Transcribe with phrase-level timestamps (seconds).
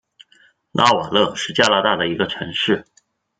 [0.71, 2.87] 拉瓦勒是加拿大的一个城市。